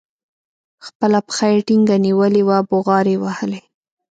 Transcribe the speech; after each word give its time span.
خپله 0.85 1.19
پښه 1.27 1.47
يې 1.53 1.59
ټينګه 1.67 1.95
نيولې 2.05 2.41
وه 2.47 2.57
بوغارې 2.69 3.13
يې 3.15 3.21
وهلې. 3.23 3.61